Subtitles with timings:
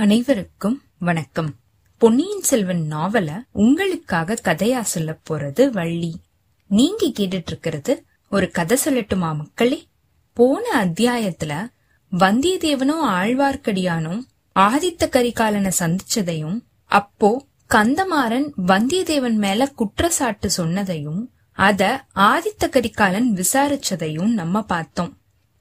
[0.00, 1.54] அனைவருக்கும் வணக்கம்.
[1.98, 6.20] பொன்னியின் செல்வன் நாவல உங்களுக்காக கதையா சொல்ல போறது வள்ளி.
[6.66, 9.86] நீங்க கேட்டுட்டு இருக்கிறது ஒரு கதை சொல்லட்டுமா மக்களே?
[10.32, 11.66] போன அத்தியாயத்துல
[12.12, 14.20] வந்தியத்தேவனும் ஆழ்வார்க்கடியானும்
[14.54, 25.16] ஆதித்த கரிகாலனை சந்திச்சதையும் அப்போ கந்தமாறன் வந்தியத்தேவன் மேல குற்றச்சாட்டு சொன்னதையும் அத ஆதித்த கரிகாலன் விசாரிச்சதையும் நம்ம பார்த்தோம்.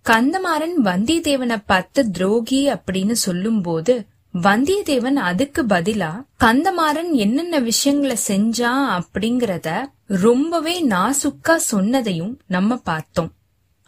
[0.10, 9.70] கந்தமாறன் வந்தியத்தேவனை பார்த்து துரோகி அப்படின்னு சொல்லும் போது வந்தியத்தேவன் அதுக்கு பதிலா கந்தமாறன் என்னென்ன விஷயங்களை செஞ்சான் அப்படிங்கறத
[10.06, 13.32] ரொம்பவே நாசுக்கா சொன்னதையும் நம்ம பார்த்தோம்.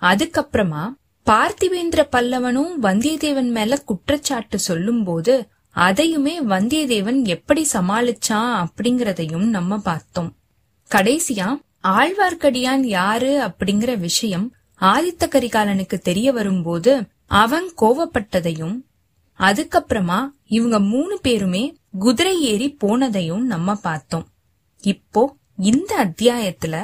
[0.02, 0.84] அதுக்கப்புறமா
[1.26, 10.36] பார்த்திவேந்திர பல்லவனும் வந்தியத்தேவன் மேல குற்றச்சாட்டு சொல்லும்போது அதையுமே வந்தியத்தேவன் எப்படி சமாளிச்சான் அப்படிங்கறதையும் நம்ம பார்த்தோம்.
[10.92, 18.78] கடைசியா ஆழ்வார்க்கடியான் யாரு அப்படிங்கிற விஷயம் ஆதித்த கரிகாலனுக்கு தெரிய வரும்போது அவன் கோவப்பட்டதையும்
[19.42, 24.28] அதுக்கப்புறமா இவங்க மூணு பேருமே குதிரை ஏறி போனதையும் நம்ம பார்த்தோம்.
[24.82, 26.76] இப்போ இந்த அத்தியாயத்துல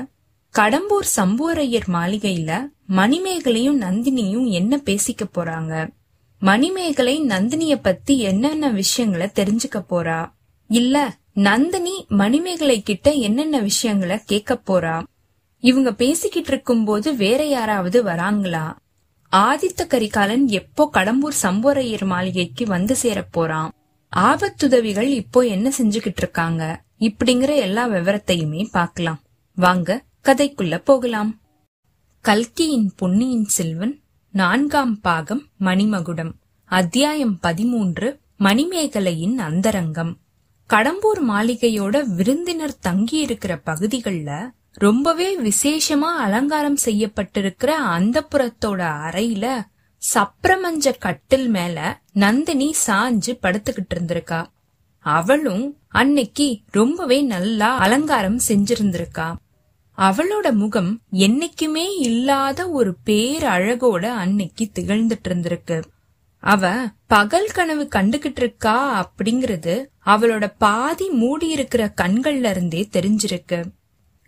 [0.58, 2.52] கடம்பூர் சம்புவரையர் மாளிகையில
[2.90, 5.90] மணிமேகலையும் நந்தினியும் என்ன பேசிக்க போறாங்க?
[6.40, 10.32] மணிமேகலை நந்தினிய பத்தி என்னென்ன விஷயங்களை தெரிஞ்சுக்க போறா?
[10.68, 15.04] இல்ல நந்தினி மணிமேகலை கிட்ட என்னென்ன விஷயங்களை கேட்க போறா?
[15.60, 18.66] இவங்க பேசிக்கிட்டு இருக்கும்போது வேற யாராவது வராங்களா?
[19.36, 23.26] ஆதித்த கரிகாலன் எப்போ கடம்பூர் சம்போரையர் மாளிகைக்கு வந்து சேர
[24.16, 26.84] ஆபத்துதவிகள் இப்போ என்ன செஞ்சுகிட்டு இருக்காங்க?
[27.00, 29.20] இப்படிங்கிற எல்லா விவரத்தையுமே பார்க்கலாம்.
[29.56, 31.42] வாங்க கதைக்குள்ள போகலாம்.
[32.22, 36.32] கல்கியின் பொன்னியின் செல்வன் நான்காம் பாகம் மணிமகுடம்.
[36.64, 40.16] அத்தியாயம் பதிமூன்று மணிமேகலையின் அந்தரங்கம்.
[40.70, 49.62] கடம்பூர் மாளிகையோட விருந்தினர் தங்கி இருக்கிற பகுதிகளில் ரொம்பவே விசேஷமா அலங்காரம் செய்யப்பட்டிருக்கிற அந்த புறத்தோட அறையில
[50.14, 54.46] சப்ரமஞ்ச கட்டில் மேல நந்தினி சாஞ்சு படுத்துக்கிட்டு இருந்திருக்கா.
[55.00, 59.36] அவளும் அன்னைக்கு ரொம்பவே நல்லா அலங்காரம் செஞ்சிருந்திருக்கா.
[59.98, 65.84] அவளோட முகம் என்னைக்குமே இல்லாத ஒரு பேரழகோட அன்னைக்கு திகழ்ந்துட்டு இருந்திருக்கு.
[66.40, 73.64] அவ பகல் கனவு கண்டுகிட்டு இருக்கா அப்படிங்கறது அவளோட பாதி மூடி இருக்கிற கண்கள்ல இருந்தே தெரிஞ்சிருக்கு.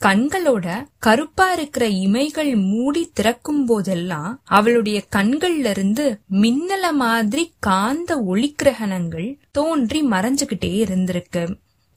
[0.05, 10.07] கண்களோட கருப்பா இருக்கிற இமைகள் மூடி திறக்கும் போதெல்லாம் அவளுடைய கண்கள்ல இருந்து மின்னல மாதிரி காந்த ஒளிக்கிரகணங்கள் தோன்றி
[10.07, 11.43] மறைஞ்சுகிட்டே இருந்திருக்கு.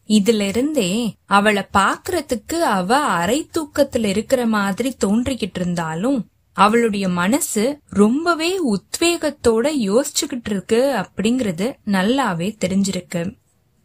[0.08, 9.68] இதுல இருந்தே அவளை பாக்குறதுக்கு அவ அரை தூக்கத்துல இருக்கிற மாதிரி தோன்றிக்கிட்டு இருந்தாலும் அவளுடைய மனசு ரொம்பவே உத்வேகத்தோட
[9.88, 13.36] யோசிச்சுக்கிட்டு இருக்கு அப்படிங்கறது நல்லாவே தெரிஞ்சிருக்கு.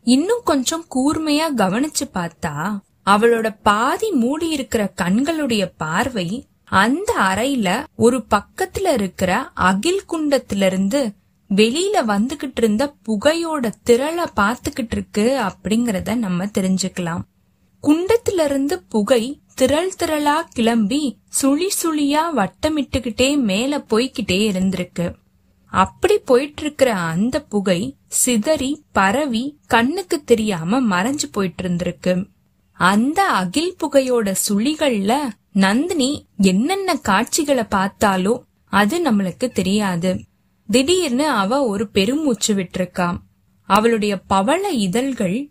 [0.03, 2.77] இன்னும் கொஞ்சம் கூர்மையா கவனிச்சு பார்த்தா
[3.07, 6.27] அவளோட பாதி மூடி இருக்கிற கண்களுடைய பார்வை
[6.63, 11.01] அந்த அறையில ஒரு பக்கத்துல இருக்கிற அகில் குண்டத்துல இருந்து
[11.49, 17.23] வெளியில வந்துகிட்டு இருந்த புகையோட திரள பாத்துக்கிட்டு இருக்கு அப்படிங்கறத நம்ம தெரிஞ்சுக்கலாம்.
[17.83, 25.15] குண்டத்துல இருந்து புகை திரள் திரளா கிளம்பி சுழி சுழியா வட்டமிட்டுக்கிட்டே மேல போய்கிட்டே இருந்திருக்கு.
[25.65, 32.13] அப்படி போயிட்டு இருக்கிற அந்த புகை சிதறி பரவி கண்ணுக்கு தெரியாம மறைஞ்சு போயிட்டு இருந்திருக்கு
[32.77, 40.19] அந்த அகில் புகையோட சுழிகள்ல நந்தினி என்னென்ன காட்சிகளை பார்த்தாலோ அது நம்மளுக்கு தெரியாது.
[40.69, 43.17] திடீர்னு அவ ஒரு பெருமூச்சு விட்டுருக்காம்.
[43.61, 45.49] அவளுடைய பவள இதழ்கள்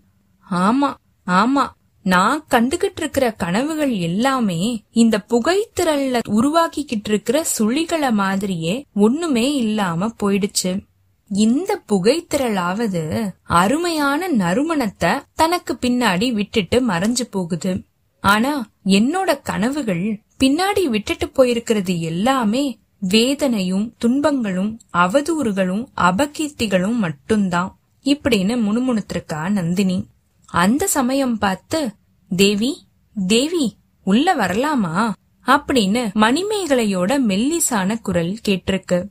[0.51, 0.95] ஆமா
[1.27, 1.67] ஆமா
[2.03, 10.87] நான் கண்டுகிட்டு இருக்கிற கனவுகள் எல்லாமே இந்த புகைத்திரல்ல உருவாக்கிக்கிட்டு இருக்கிற சுழிகளை மாதிரியே ஒண்ணுமே இல்லாம போயிடுச்சு.
[11.29, 17.85] இந்த புகைத்திரளாவது அருமையான நறுமணத்தை தனக்கு பின்னாடி விட்டுட்டு மறைஞ்சு போகுது.
[18.21, 27.79] ஆனா என்னோட கனவுகள் பின்னாடி விட்டுட்டு போயிருக்கிறது எல்லாமே வேதனையும் துன்பங்களும் அவதூறுகளும் அபகீர்த்திகளும் மட்டும்தான்.
[28.05, 30.07] இப்படின்னு முணுமுணுத்திருக்கா நந்தினி.
[30.47, 31.93] அந்த சமயம் பார்த்து
[32.37, 32.87] தேவி
[33.27, 35.13] தேவி உள்ள வரலாமா?
[35.47, 39.09] அப்படின்னு மணிமேகலையோட மெல்லிசான குரல் கேட்டிருக்கு.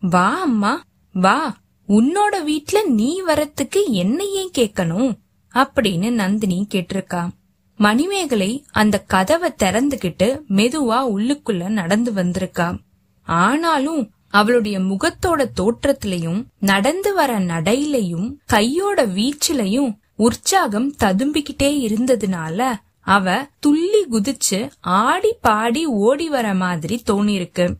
[0.00, 0.80] வா அம்மா.
[1.20, 1.56] வா
[1.88, 5.16] உன்னோட வீட்ல நீ வரத்துக்கு என்ன ஏன் கேட்கணும்?
[5.54, 7.28] அப்படின்னு நந்தினி கேட்டிருக்கா.
[7.76, 12.78] மணிமேகலை அந்த கதவை திறந்துகிட்டு மெதுவா உள்ளுக்குள்ள நடந்து வந்திருக்கா.
[13.22, 24.70] ஆனாலும் அவளுடைய முகத்தோட தோற்றத்திலையும் நடந்து வர நடையிலையும் கையோட வீச்சிலையும் உற்சாகம் ததும்பிக்கிட்டே இருந்ததுனால அவ துள்ளி குதிச்சு
[24.80, 27.74] ஆடி பாடி ஓடி வர மாதிரி தோணிருக்கு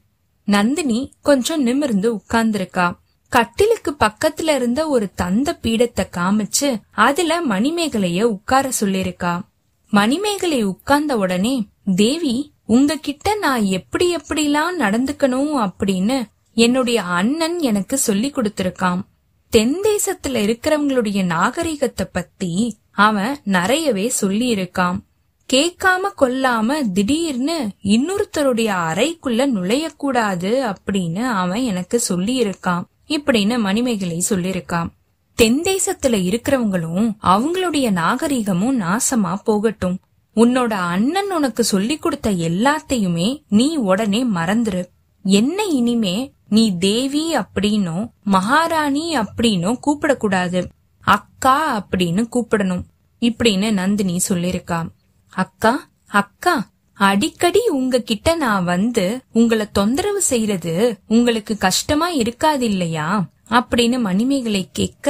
[0.44, 2.97] நந்தினி கொஞ்சம் நிமிர்ந்து உட்கார்ந்திருக்கா.
[3.28, 9.40] கட்டிலுக்கு பக்கத்துல இருந்த ஒரு தந்த பீடத்தை காமிச்சு அதுல மணிமேகலைய உட்கார சொல்லிருக்கா.
[9.93, 16.23] மணிமேகலை உட்கார்ந்த உடனே தேவி உங்ககிட்ட நான் எப்படி எப்படிலாம் நடந்துக்கணும் அப்படின்னு
[16.55, 19.00] என்னுடைய அண்ணன் எனக்கு சொல்லி கொடுத்திருக்கான்.
[19.49, 24.99] தென் தேசத்துல இருக்கிறவங்களுடைய நாகரிகத்தை பத்தி அவன் நிறையவே சொல்லி இருக்கான்
[25.52, 34.88] கேட்காம கொல்லாம திடீர்னு இன்னொருத்தருடைய அறைக்குள்ள நுழையக்கூடாது அப்படின்னு அவன் எனக்கு சொல்லி இருக்கான் இப்படின்னு மணிமேகலை சொல்லிருக்கான்
[35.35, 39.99] தென் தேசத்துல இருக்கிறவங்களும் அவங்களுடைய நாகரிகமும் நாசமா போகட்டும்.
[40.35, 44.87] உன்னோட அண்ணன் உனக்கு சொல்லிக் கொடுத்த எல்லாத்தையுமே நீ உடனே மறந்துரு.
[45.23, 50.70] என்ன இனிமே நீ தேவி அப்படின்னும் மகாராணி அப்படின்னும் கூப்பிடக்கூடாது.
[51.00, 52.82] அக்கா அப்படின்னு கூப்பிடணும்.
[53.20, 54.88] இப்படின்னு நந்தினி சொல்லிருக்கா
[55.29, 56.69] அக்கா அக்கா
[56.99, 60.75] அடிக்கடி உங்ககிட்ட நான் வந்து உங்களை தொந்தரவு செய்யறது
[61.07, 63.09] உங்களுக்கு கஷ்டமா இருக்காது இல்லையா
[63.51, 65.09] அப்படின்னு மணிமேகலை கேட்க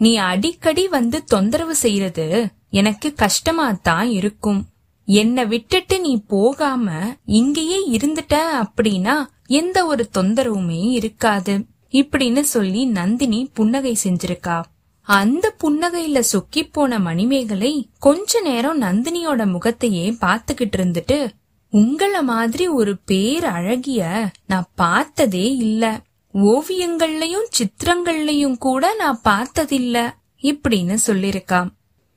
[0.00, 2.26] நீ அடிக்கடி வந்து தொந்தரவு செய்யறது
[2.70, 4.60] எனக்கு கஷ்டமா தான் இருக்கும்.
[5.08, 6.86] என்னை விட்டுட்டு நீ போகாம
[7.26, 9.16] இங்கேயே இருந்துட்ட அப்படின்னா
[9.46, 11.54] எந்த ஒரு தொந்தரவுமே இருக்காது.
[11.90, 14.56] இப்படின்னு சொல்லி நந்தினி புன்னகை செஞ்சிருக்கா.
[15.06, 21.28] அந்த புன்னகையில சொக்கி போன மணிமேகலை கொஞ்ச நேரம் நந்தினியோட முகத்தையே பாத்துக்கிட்டு இருந்துட்டு
[21.72, 26.02] உங்கள மாதிரி ஒரு பேர் அழகிய நான் பார்த்ததே இல்ல.
[26.34, 30.10] ஓவியங்கள்லயும் சித்திரங்கள்லயும் கூட நான் பார்த்ததில்ல
[30.42, 31.68] இப்படின்னு சொல்லிருக்காம்.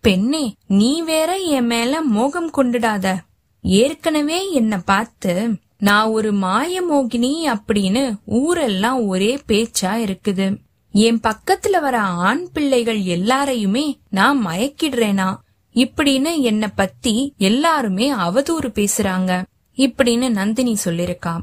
[0.02, 3.16] பெண்ணே நீ வேற என் மேல மோகம் கொண்டுடாத.
[3.62, 10.58] ஏற்கனவே என்ன பார்த்து நான் ஒரு மாயமோகினி அப்படின்னு ஊரெல்லாம் ஒரே பேச்சா இருக்குது.
[10.98, 15.36] என் பக்கத்துல வர ஆண் பிள்ளைகள் எல்லாரையுமே நான் மயக்கிடுறேனா?
[15.74, 19.44] இப்படின்னு என்ன பத்தி எல்லாருமே அவதூறு பேசுறாங்க.
[19.76, 21.38] இப்படின்னு நந்தினி சொல்லிருக்கா.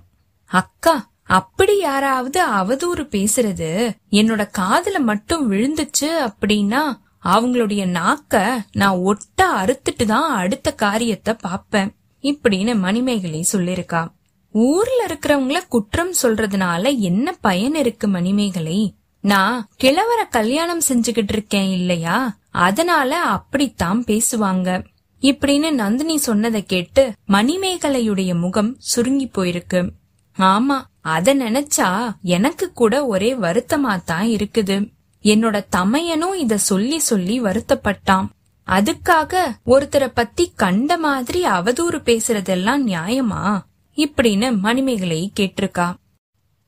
[0.44, 3.90] அக்கா அப்படி யாராவது அவதூறு பேசுறது?
[4.10, 6.82] என்னோட காதுல மட்டும் விழுந்துச்சு அப்படின்னா
[7.24, 14.08] அவங்களுடைய நாக்க நான் ஒட்ட அறுத்துட்டு தான் அடுத்த காரியத்தை பாப்பேன் இப்படின்னு மணிமேகலை சொல்லிருக்கா.
[14.52, 18.94] ஊர்ல இருக்கிறவங்கள குற்றம் சொல்றதுனால என்ன பயன் இருக்கு மணிமேகலை?
[19.24, 22.36] நான் கிழவர கல்யாணம் செஞ்சுகிட்டு இருக்கேன் இல்லையா?
[22.50, 24.84] அதனால அப்படித்தான் பேசுவாங்க.
[25.20, 29.90] இப்படின்னு நந்தினி சொன்னதை கேட்டு மணிமேகலையுடைய முகம் சுருங்கி போயிருக்கு.
[30.38, 34.92] ஆமா அத நினைச்சா எனக்கு கூட ஒரே வருத்தமா தான் இருக்குது.
[35.22, 38.26] என்னோட தமையனும் இத சொல்லி சொல்லி வருத்தப்பட்டான்.
[38.66, 39.34] அதுக்காக
[39.66, 43.60] ஒருத்தரை பத்தி கண்ட மாதிரி அவதூறு பேசுறதெல்லாம் நியாயமா?
[43.96, 45.94] இப்படின்னு மணிமேகலை கேட்டிருக்கா.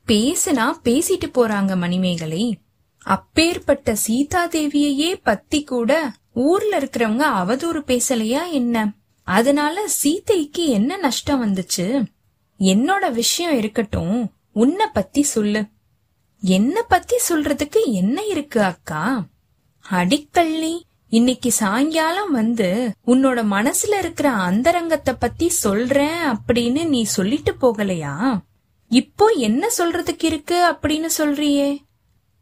[0.07, 2.59] பேசினா பேசிட்டு போறாங்க மணிமேகலை.
[2.99, 8.93] அப்பேற்பட்ட சீதா தேவியையே பத்தி கூட ஊர்ல இருக்கிறவங்க அவதூறு பேசலையா என்ன?
[9.23, 12.07] அதனால சீதைக்கு என்ன நஷ்டம் வந்துச்சு?
[12.59, 15.65] என்னோட விஷயம் இருக்கட்டும் உன்னை பத்தி சொல்லு.
[16.41, 19.27] என்ன பத்தி சொல்றதுக்கு என்ன இருக்கு அக்கா?
[19.91, 28.39] அடிக்கள்ளி இன்னைக்கு சாயங்காலம் வந்து உன்னோட மனசுல இருக்கிற அந்தரங்கத்தை பத்தி சொல்றேன் அப்படின்னு நீ சொல்லிட்டு போகலையா?
[28.91, 31.71] இப்போ என்ன சொல்றதுக்கு இருக்கு அப்படின்னு சொல்றியே?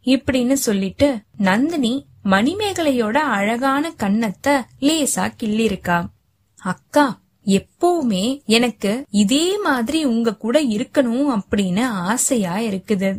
[0.06, 1.08] இப்படின்னு சொல்லிட்டு
[1.38, 5.98] நந்தினி மணிமேகலையோட அழகான கன்னத்தை லேசா கிள்ளிருக்கா.
[6.62, 13.10] அக்கா எப்பவுமே எனக்கு இதே மாதிரி உங்க கூட இருக்கணும் அப்படின்னு ஆசையா இருக்குது.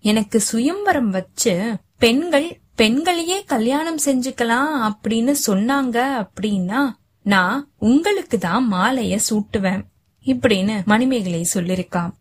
[0.00, 1.54] எனக்கு சுயம்பரம் வச்சு
[1.98, 6.80] பெண்கள் பெண்களையே கல்யாணம் செஞ்சுக்கலாம் அப்படின்னு சொன்னாங்க அப்படின்னா
[7.22, 9.82] நான் உங்களுக்கு தான் மாலைய சூட்டுவேன்
[10.26, 12.12] இப்படின்னு மணிமேகலை சொல்லிருக்கான்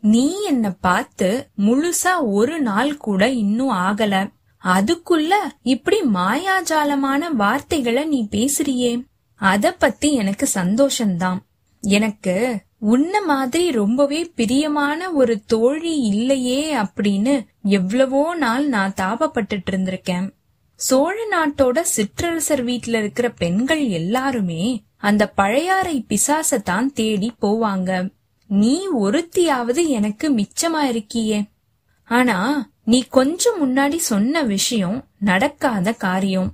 [0.00, 4.30] நீ என்ன பார்த்து முழுசா ஒரு நாள் கூட இன்னும் ஆகல.
[4.64, 5.30] அதுக்குள்ள
[5.62, 9.04] இப்படி மாயாஜாலமான வார்த்தைகளை நீ பேசுறியே.
[9.34, 11.38] அத பத்தி எனக்கு சந்தோஷம்தான்.
[11.80, 20.32] எனக்கு உன்ன மாதிரி ரொம்பவே பிரியமான ஒரு தோழி இல்லையே அப்படின்னு எவ்வளவோ நாள் நான் தாபப்பட்டுட்டு இருந்திருக்கேன்.
[20.74, 28.16] சோழ நாட்டோட சிற்றரசர் வீட்ல இருக்கிற பெண்கள் எல்லாருமே அந்த பழையாறை பிசாசத்தான் தேடி போவாங்க.
[28.48, 31.48] நீ ஒருத்தியாவது எனக்கு மிச்சமா இருக்கியே
[32.04, 36.52] ஆனா நீ கொஞ்சம் முன்னாடி சொன்ன விஷயம் நடக்காத காரியம்.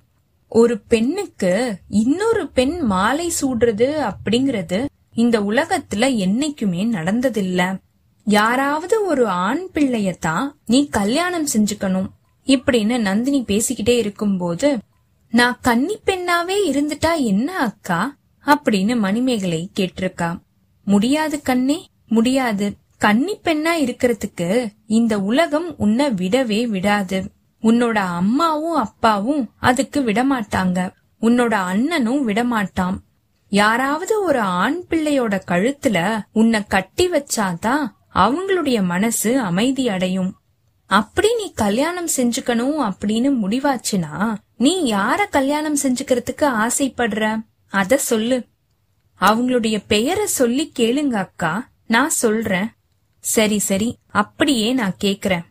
[0.49, 7.79] ஒரு பெண்ணுக்கு இன்னொரு பெண் மாலை சூடுறது அப்படிங்கறது இந்த உலகத்துல என்னைக்குமே நடந்ததில்ல.
[8.25, 12.09] யாராவது ஒரு ஆண் பிள்ளையத்தான் நீ கல்யாணம் செஞ்சுக்கணும்
[12.47, 14.79] இப்படின்னு நந்தினி பேசிக்கிட்டே இருக்கும்போது
[15.31, 18.17] நான் கன்னி பெண்ணாவே இருந்துட்டா என்ன அக்கா?
[18.47, 20.39] அப்படின்னு மணிமேகலை கேட்டிருக்கா.
[20.85, 22.77] முடியாது கண்ணே முடியாது.
[22.99, 27.31] கன்னி பெண்ணா இருக்கிறதுக்கு இந்த உலகம் உன்னை விடவே விடாது.
[27.63, 30.91] உன்னோட அம்மாவும் அப்பாவும் அதுக்கு விடமாட்டாங்க.
[31.21, 32.97] உன்னோட அண்ணனும் விடமாட்டான்
[33.49, 40.37] யாராவது ஒரு ஆண் பிள்ளையோட கழுத்துல உன்னை கட்டி வச்சாதான் அவங்களுடைய மனசு அமைதி அடையும்.
[40.87, 47.41] அப்படி நீ கல்யாணம் செஞ்சுக்கணும் அப்படின்னு முடிவாச்சுனா நீ யார கல்யாணம் செஞ்சுக்கிறதுக்கு ஆசைப்படுற?
[47.71, 48.45] அத சொல்லு.
[49.21, 51.69] அவங்களுடைய பெயரை சொல்லி கேளுங்க அக்கா.
[51.87, 52.71] நான் சொல்றேன்.
[53.21, 53.97] சரி சரி.
[54.07, 55.45] அப்படியே நான் கேக்குறேன்.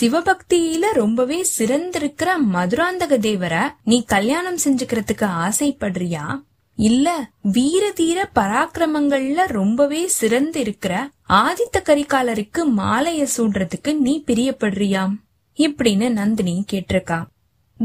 [0.00, 6.42] சிவபக்தியில ரொம்பவே சிறந்திருக்கிற மதுராந்தக தேவரை நீ கல்யாணம் செஞ்சுக்கிறதுக்கு ஆசைப்படுறியா?
[6.76, 15.12] இல்ல வீர தீர பராக்கிரமங்கள்ல ரொம்பவே சிறந்து இருக்கிற ஆதித்த கரிகாலருக்கு மாலைய சூடுறதுக்கு நீ பிரியப்படுறியாம்?
[15.56, 17.24] இப்படின்னு நந்தினி கேட்டிருக்கா.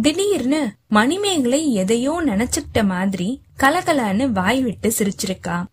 [0.01, 5.63] திடீர்னு மணிமேகலை எதையோ நினைச்சுக்கிட்ட மாதிரி கலகலன்னு வாய் விட்டு சிரிச்சிருக்கா.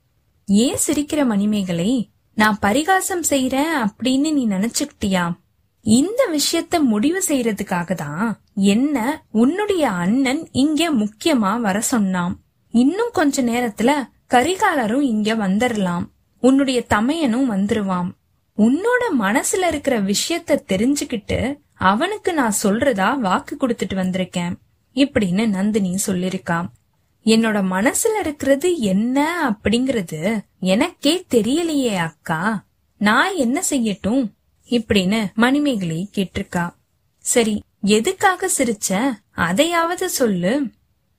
[0.46, 2.10] ஏன் சிரிக்கிற மணிமேகலை?
[2.34, 5.32] நான் பரிகாசம் செய்யறேன் அப்படின்னு நீ நினைச்சுக்கிட்டியா?
[5.80, 12.40] இந்த விஷயத்த முடிவு செய்யறதுக்காக தான் என்ன உன்னுடைய அண்ணன் இங்க முக்கியமா வர சொன்னான்.
[12.70, 13.92] இன்னும் கொஞ்ச நேரத்துல
[14.34, 16.04] கரிகாலரும் இங்க வந்துடலாம்
[16.42, 18.10] உன்னுடைய தமையனும் வந்துருவான்.
[18.58, 24.54] உன்னோட மனசுல இருக்கிற விஷயத்த தெரிஞ்சுக்கிட்டு அவனுக்கு நான் சொல்றதா வாக்கு கொடுத்துட்டு வந்திருக்கேன்
[24.94, 26.66] இப்படின்னு நந்தினி சொல்லிருக்கான்
[27.24, 32.64] என்னோட மனசுல இருக்கிறது என்ன அப்படிங்கறது எனக்கே தெரியலையே அக்கா.
[32.98, 34.30] நான் என்ன செய்யட்டும்?
[34.70, 36.74] இப்படின்னு மணிமேகலை கேட்டிருக்கா.
[37.18, 39.10] சரி எதுக்காக சிரிச்ச?
[39.30, 40.70] அதையாவது சொல்லு.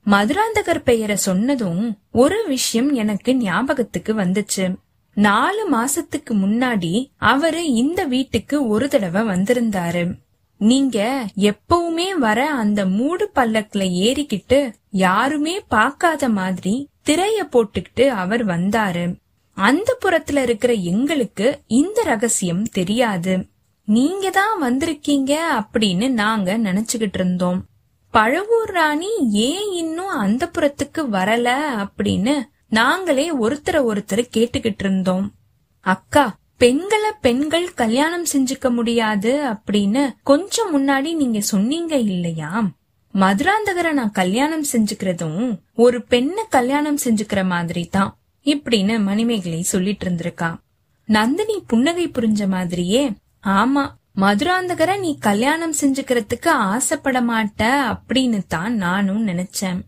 [0.05, 4.75] மதுராந்தகர் பெயரை சொன்னதும் ஒரு விஷயம் எனக்கு ஞாபகத்துக்கு வந்துச்சு.
[5.13, 10.25] நாலு மாசத்துக்கு முன்னாடி அவரு இந்த வீட்டுக்கு ஒரு தடவை வந்திருந்தாரு.
[10.57, 19.19] நீங்க எப்பவுமே வர அந்த மூடு பல்லக்குல ஏறிக்கிட்டு யாருமே பார்க்காத மாதிரி திரைய போட்டுக்கிட்டு அவர் வந்தாரு.
[19.53, 23.47] அந்த புறத்துல இருக்கிற எங்களுக்கு இந்த ரகசியம் தெரியாது.
[23.85, 27.65] நீங்க தான் வந்திருக்கீங்க அப்படின்னு நாங்க நினைச்சுகிட்டு இருந்தோம்.
[28.13, 35.31] பழவூர் ராணி ஏன் இன்னும் அந்த புறத்துக்கு வரல அப்படின்னு நாங்களே ஒருத்தர ஒருத்தர் கேட்டுக்கிட்டு இருந்தோம்.
[35.79, 42.69] அக்கா பெண்களை பெண்கள் கல்யாணம் செஞ்சுக்க முடியாது அப்படின்னு கொஞ்சம் முன்னாடி நீங்க சொன்னீங்க இல்லையா?
[43.13, 50.59] மதுராந்தகரை நான் கல்யாணம் செஞ்சுக்கிறதும் ஒரு பெண்ணை கல்யாணம் செஞ்சுக்கிற மாதிரி தான் இப்படின்னு மணிமேகலை சொல்லிட்டு இருந்திருக்கா.
[51.05, 53.11] நந்தினி புன்னகை புரிஞ்ச மாதிரியே
[53.45, 59.79] ஆமா மதுராந்தகரை நீ கல்யாணம் செஞ்சுக்கிறதுக்கு ஆசைப்பட மாட்ட அப்படின்னு தான் நானும் நினைச்சேன்.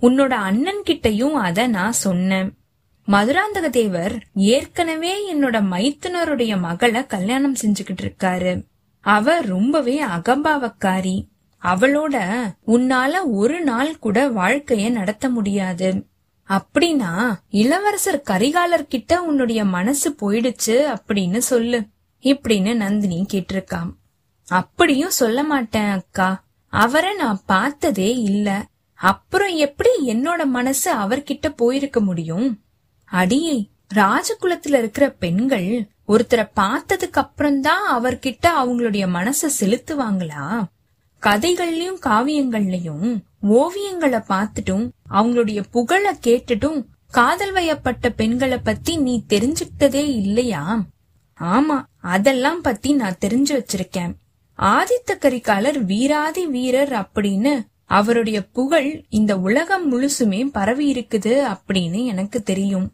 [0.00, 2.57] உன்னோட அண்ணன் கிட்டயும் அத நான் சொன்னேன்.
[3.08, 8.64] மதுராந்தக தேவர் ஏற்கனவே என்னோட மைத்துனருடைய மகளை கல்யாணம் செஞ்சுக்கிட்டு இருக்காரு.
[9.00, 11.26] அவ ரொம்பவே அகம்பாவக்காரி.
[11.62, 16.06] அவளோட உன்னால ஒரு நாள் கூட வாழ்க்கைய நடத்த முடியாது.
[16.48, 21.86] அப்படின்னா இளவரசர் கரிகாலர் கிட்ட உன்னுடைய மனசு போயிடுச்சு அப்படின்னு சொல்லு.
[22.22, 23.90] இப்படின்னு நந்தினி கேட்டிருக்காம்.
[24.46, 26.44] அப்படியும் சொல்ல மாட்டேன் அக்கா.
[26.66, 28.66] அவரை நான் பார்த்ததே இல்ல.
[28.94, 32.62] அப்புறம் எப்படி என்னோட மனசு அவர்கிட்ட போயிருக்க முடியும்?
[33.10, 40.64] அடியே ராஜகுலத்துல இருக்கிற பெண்கள் ஒருத்தரை பார்த்ததுக்கு அப்புறம் தான் அவர்கிட்ட அவங்களுடைய மனச செலுத்துவாங்களா?
[41.22, 50.84] கதைகள்லயும் காவியங்கள்லயும் ஓவியங்களை பார்த்துட்டும் அவங்களுடைய புகழ கேட்டுட்டும் காதல் வயப்பட்ட பெண்களை பத்தி நீ தெரிஞ்சுக்கிட்டதே இல்லையா?
[51.40, 54.12] ஆமா அதெல்லாம் பத்தி நான் தெரிஞ்சு வச்சிருக்கேன்.
[54.58, 62.92] ஆதித்த கரிகாலர் வீராதி வீரர் அப்படின்னு அவருடைய புகழ் இந்த உலகம் முழுசுமே பரவி இருக்குது அப்படின்னு எனக்கு தெரியும்.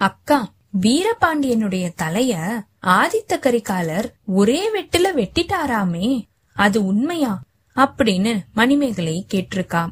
[0.00, 0.38] அக்கா
[0.80, 2.32] வீரபாண்டியனுடைய தலைய
[2.86, 6.08] ஆதித்த கரிகாலர் ஒரே வெட்டுல வெட்டிட்டாராமே
[6.56, 7.32] அது உண்மையா?
[7.76, 9.82] அப்படின்னு மணிமேகலை கேட்டிருக்கா.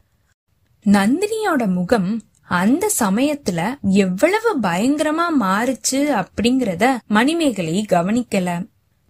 [0.86, 8.48] நந்தினியோட முகம் அந்த சமயத்துல எவ்வளவு பயங்கரமா மாறுச்சு அப்படிங்கறத மணிமேகலை கவனிக்கல.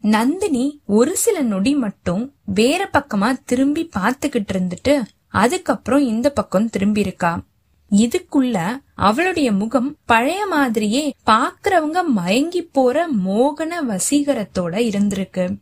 [0.04, 4.94] நந்தினி ஒரு சில நொடி மட்டும் வேற பக்கமா திரும்பி பாத்துக்கிட்டு இருந்துட்டு
[5.28, 7.32] அதுக்கப்புறம் இந்த பக்கம் திரும்பி இருக்கா
[7.90, 15.56] இதுக்குள்ள அவளுடைய முகம் பழைய மாதிரியே பாக்குறவங்க மயங்கி போற மோகன வசீகரத்தோட இருந்திருக்கு.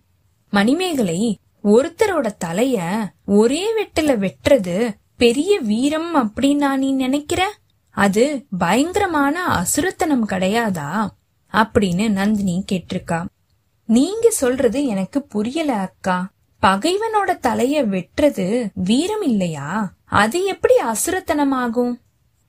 [0.51, 7.55] மணிமேகலை ஒருத்தரோட தலைய ஒரே வெட்டுல வெட்டுறது பெரிய வீரம் அப்படின்னா நீ நினைக்கிற?
[7.91, 11.09] அது பயங்கரமான அசுரத்தனம் கிடையாதா?
[11.53, 13.25] அப்படின்னு நந்தினி கேட்டிருக்கா.
[13.87, 16.31] நீங்க சொல்றது எனக்கு புரியல அக்கா.
[16.63, 19.93] பகைவனோட தலைய வெட்டுறது வீரம் இல்லையா?
[20.05, 22.02] அது எப்படி அசுரத்தனமாகும்?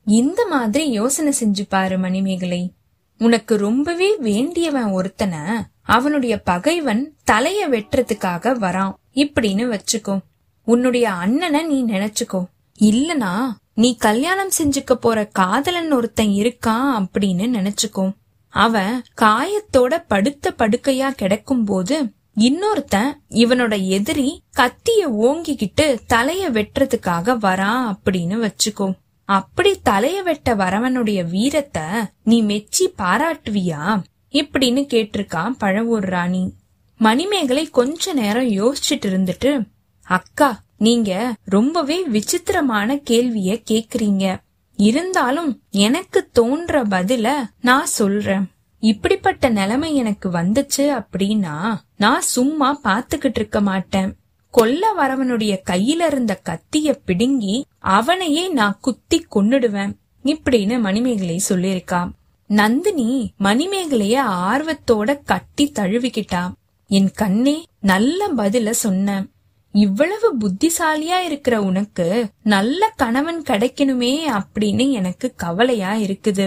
[0.05, 2.74] இந்த மாதிரி யோசனை செஞ்சு பாரு மணிமேகலை.
[3.17, 8.93] உனக்கு ரொம்பவே வேண்டியவன் ஒருத்தன அவனுடைய பகைவன் தலைய வெட்டுறதுக்காக வரான்.
[9.13, 10.19] இப்படின்னு வச்சுக்கோ.
[10.65, 12.45] உன்னுடைய அண்ணனை நீ நினைச்சுக்கோ.
[12.79, 18.12] இல்லனா நீ கல்யாணம் செஞ்சுக்க போற காதலன் ஒருத்தன் இருக்கான் அப்படின்னு நினைச்சுக்கோ.
[18.50, 28.50] அவன் காயத்தோட படுத்த படுக்கையா கிடக்கும் போது இன்னொருத்தன் இவனோட எதிரி கத்திய ஓங்கிக்கிட்டு தலைய வெட்டுறதுக்காக வரான் அப்படின்னு
[28.50, 28.93] வச்சுக்கோ.
[29.25, 31.82] அப்படி தலைய வெட்ட வரவனுடைய வீரத்தை
[32.24, 34.03] நீ மெச்சி பாராட்டுவியா?
[34.32, 36.53] இப்படின்னு கேட்டிருக்கான் பழவூர் ராணி.
[36.98, 39.70] மணிமேகலை கொஞ்ச நேரம் யோசிச்சுட்டு இருந்துட்டு
[40.03, 44.38] அக்கா நீங்க ரொம்பவே விசித்திரமான கேள்விய கேக்குறீங்க.
[44.75, 48.51] இருந்தாலும் எனக்கு தோன்ற பதில நான் சொல்றேன்.
[48.80, 54.15] இப்படிப்பட்ட நிலைமை எனக்கு வந்துச்சு அப்படின்னா நான் சும்மா பாத்துக்கிட்டு இருக்க மாட்டேன்.
[54.53, 59.93] கொல்ல வரவனுடைய கையில இருந்த கத்திய பிடுங்கி அவனையே நான் குத்தி கொன்னுடுவேன்
[60.24, 62.01] இப்படின்னு மணிமேகலை சொல்லியிருக்கா
[62.48, 64.17] நந்தினி மணிமேகலைய
[64.50, 66.43] ஆர்வத்தோட கட்டி தழுவிக்கிட்டா
[66.88, 69.25] என் கண்ணே நல்ல பதில சொன்ன.
[69.72, 72.07] இவ்வளவு புத்திசாலியா இருக்கிற உனக்கு
[72.43, 76.45] நல்ல கணவன் கிடைக்கணுமே அப்படின்னு எனக்கு கவலையா இருக்குது.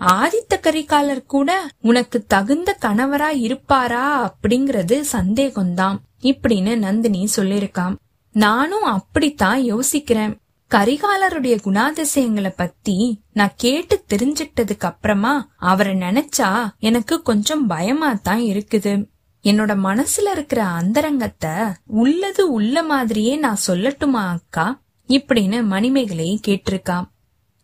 [0.00, 5.96] ஆதித்த கரிகாலர் கூட உனக்கு தகுந்த கணவரா இருப்பாரா அப்படிங்கறது சந்தேகம்தான்.
[6.22, 7.96] இப்படின்னு நந்தினி சொல்லிருக்காம்
[8.32, 10.38] நானும் அப்படித்தான் யோசிக்கிறேன்.
[10.70, 19.08] கரிகாலருடைய குணாதிசயங்களை பத்தி நான் கேட்டு தெரிஞ்சிட்டதுக்கு அப்புறமா அவரை நினைச்சா எனக்கு கொஞ்சம் பயமா தான் இருக்குது.
[19.42, 21.50] என்னோட மனசுல இருக்கிற அந்தரங்கத்தை
[21.84, 24.82] உள்ளது உள்ள மாதிரியே நான் சொல்லட்டுமா அக்கா?
[25.08, 27.04] இப்படின்னு மணிமேகலை கேட்டிருக்காம்.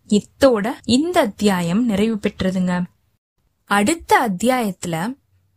[0.08, 2.82] இத்தோட இந்த அத்தியாயம் நிறைவு பெற்றதுங்க.
[3.64, 5.16] அடுத்த அத்தியாயத்துல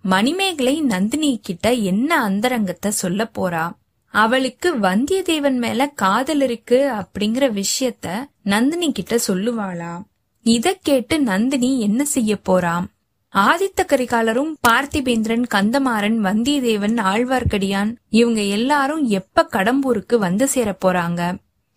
[0.10, 3.66] மணிமேகலை நந்தினி கிட்ட என்ன அந்தரங்கத்தை சொல்ல போறா?
[4.14, 8.06] அவளுக்கு வந்தியத்தேவன் மேல காதல் இருக்கு அப்படிங்கிற விஷயத்த
[8.44, 10.04] நந்தினி கிட்ட சொல்லுவாளா?
[10.46, 12.86] இத கேட்டு நந்தினி என்ன செய்ய போறாம்?
[13.34, 21.22] ஆதித்த கரிகாலரும் பார்த்திபேந்திரன் கந்தமாறன் வந்தியத்தேவன் ஆழ்வார்க்கடியான் இவங்க எல்லாரும் எப்ப கடம்பூருக்கு வந்து சேர போறாங்க?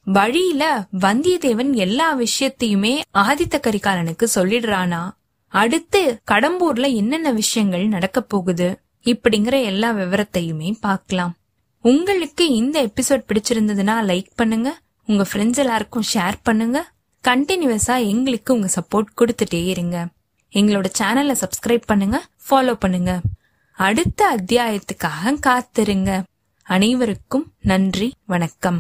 [0.07, 0.63] வழியில
[1.01, 5.03] வந்தியத்தேவன் எல்லா விஷயத்தையுமே ஆதித்த கரிகாலனுக்கு சொல்லிடுறானா?
[5.53, 8.69] அடுத்து கடம்பூர்ல என்னென்ன விஷயங்கள் நடக்க போகுது
[9.05, 11.33] இப்படிங்கிற எல்லா விவரத்தையுமே பார்க்கலாம்.
[11.85, 14.71] உங்களுக்கு இந்த எபிசோட் பிடிச்சிருந்ததுன்னா லைக் பண்ணுங்க
[15.07, 16.79] உங்க ஃப்ரெண்ட்ஸ் எல்லாருக்கும் ஷேர் பண்ணுங்க
[17.25, 19.97] கண்டினியூஸா எங்களுக்கு உங்க சப்போர்ட் கொடுத்துட்டே இருங்க.
[20.53, 23.21] எங்களோட சேனலை சப்ஸ்கிரைப் பண்ணுங்க ஃபாலோ பண்ணுங்க.
[23.73, 26.23] அடுத்த அத்தியாயத்துக்காக காத்திருங்க.
[26.63, 28.79] அனைவருக்கும் நன்றி வணக்கம்.